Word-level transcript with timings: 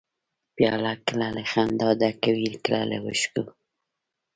پیاله 0.55 0.93
کله 1.07 1.27
له 1.35 1.43
خندا 1.51 1.89
ډکه 1.99 2.31
وي، 2.37 2.49
کله 2.65 2.81
له 2.91 2.97
اوښکو. 3.05 3.43